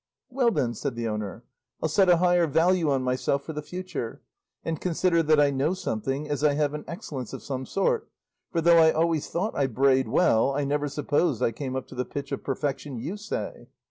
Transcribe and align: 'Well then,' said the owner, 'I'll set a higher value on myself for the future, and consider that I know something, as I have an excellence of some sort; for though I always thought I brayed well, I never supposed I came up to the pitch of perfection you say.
'Well 0.31 0.49
then,' 0.49 0.73
said 0.73 0.95
the 0.95 1.07
owner, 1.07 1.43
'I'll 1.83 1.87
set 1.89 2.09
a 2.09 2.17
higher 2.17 2.47
value 2.47 2.89
on 2.89 3.03
myself 3.03 3.43
for 3.43 3.53
the 3.53 3.61
future, 3.61 4.23
and 4.65 4.81
consider 4.81 5.21
that 5.21 5.39
I 5.39 5.51
know 5.51 5.75
something, 5.75 6.27
as 6.27 6.43
I 6.43 6.53
have 6.55 6.73
an 6.73 6.85
excellence 6.87 7.33
of 7.33 7.43
some 7.43 7.67
sort; 7.67 8.09
for 8.51 8.61
though 8.61 8.79
I 8.79 8.89
always 8.91 9.27
thought 9.29 9.55
I 9.55 9.67
brayed 9.67 10.07
well, 10.07 10.53
I 10.55 10.63
never 10.63 10.87
supposed 10.87 11.43
I 11.43 11.51
came 11.51 11.75
up 11.75 11.85
to 11.89 11.93
the 11.93 12.03
pitch 12.03 12.31
of 12.31 12.43
perfection 12.43 12.97
you 12.97 13.15
say. 13.15 13.67